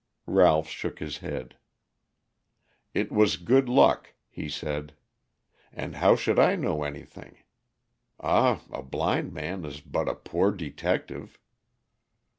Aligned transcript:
Ralph 0.25 0.67
shook 0.67 0.97
his 0.97 1.19
head. 1.19 1.57
"It 2.91 3.11
was 3.11 3.37
good 3.37 3.69
luck," 3.69 4.15
he 4.31 4.49
said. 4.49 4.95
"And 5.71 5.97
how 5.97 6.15
should 6.15 6.39
I 6.39 6.55
know 6.55 6.81
anything? 6.81 7.37
Ah, 8.19 8.63
a 8.71 8.81
blind 8.81 9.31
man 9.31 9.63
is 9.63 9.79
but 9.79 10.09
a 10.09 10.15
poor 10.15 10.51
detective." 10.53 11.37